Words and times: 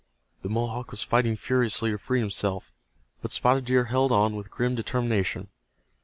The 0.41 0.49
Mohawk 0.49 0.89
was 0.89 1.03
fighting 1.03 1.35
furiously 1.35 1.91
to 1.91 1.99
free 1.99 2.21
himself, 2.21 2.71
but 3.21 3.31
Spotted 3.31 3.65
Deer 3.65 3.83
held 3.85 4.11
on 4.11 4.35
with 4.35 4.49
grim 4.49 4.73
determination. 4.73 5.49